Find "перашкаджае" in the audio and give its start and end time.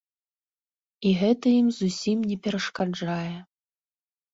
2.49-3.33